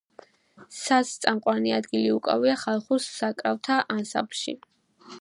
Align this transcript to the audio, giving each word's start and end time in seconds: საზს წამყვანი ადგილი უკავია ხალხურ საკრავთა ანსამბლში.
საზს 0.77 1.11
წამყვანი 1.25 1.75
ადგილი 1.77 2.09
უკავია 2.15 2.57
ხალხურ 2.65 3.07
საკრავთა 3.11 3.81
ანსამბლში. 3.99 4.61